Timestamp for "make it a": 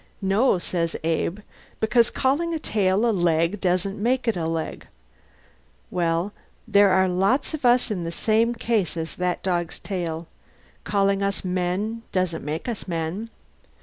4.01-4.47